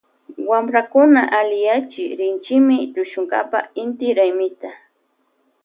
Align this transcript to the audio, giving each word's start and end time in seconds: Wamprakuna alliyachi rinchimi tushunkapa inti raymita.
Wamprakuna 0.47 1.31
alliyachi 1.39 2.15
rinchimi 2.15 2.87
tushunkapa 2.93 3.59
inti 3.81 4.13
raymita. 4.13 4.71